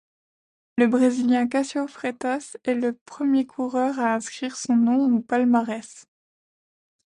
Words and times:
Le 0.79 0.87
Brésilien 0.87 1.47
Cássio 1.47 1.85
Freitas 1.85 2.57
est 2.63 2.73
le 2.73 2.93
premier 3.05 3.45
coureur 3.45 3.99
à 3.99 4.15
inscrire 4.15 4.55
son 4.57 4.75
nom 4.75 5.15
au 5.15 5.19
palmarès. 5.19 6.07